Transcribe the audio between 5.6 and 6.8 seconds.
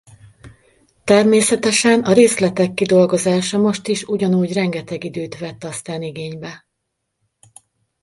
aztán igénybe.